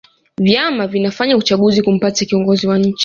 vyama 0.37 0.87
vinafanya 0.87 1.37
uchaguzi 1.37 1.81
kumpata 1.81 2.25
kiongozi 2.25 2.67
wa 2.67 2.77
nchi 2.77 2.99